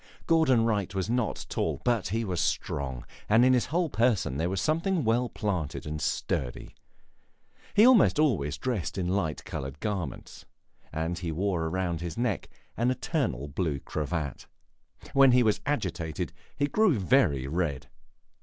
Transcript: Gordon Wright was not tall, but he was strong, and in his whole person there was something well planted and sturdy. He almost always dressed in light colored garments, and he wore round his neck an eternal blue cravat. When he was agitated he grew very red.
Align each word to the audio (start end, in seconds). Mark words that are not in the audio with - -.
Gordon 0.25 0.65
Wright 0.65 0.95
was 0.95 1.11
not 1.11 1.45
tall, 1.47 1.79
but 1.85 2.07
he 2.07 2.25
was 2.25 2.41
strong, 2.41 3.05
and 3.29 3.45
in 3.45 3.53
his 3.53 3.67
whole 3.67 3.87
person 3.87 4.37
there 4.37 4.49
was 4.49 4.59
something 4.59 5.03
well 5.03 5.29
planted 5.29 5.85
and 5.85 6.01
sturdy. 6.01 6.73
He 7.75 7.85
almost 7.85 8.17
always 8.17 8.57
dressed 8.57 8.97
in 8.97 9.07
light 9.07 9.45
colored 9.45 9.79
garments, 9.79 10.43
and 10.91 11.19
he 11.19 11.31
wore 11.31 11.69
round 11.69 12.01
his 12.01 12.17
neck 12.17 12.49
an 12.75 12.89
eternal 12.89 13.47
blue 13.47 13.79
cravat. 13.79 14.47
When 15.13 15.33
he 15.33 15.43
was 15.43 15.61
agitated 15.67 16.33
he 16.57 16.65
grew 16.65 16.97
very 16.97 17.45
red. 17.45 17.85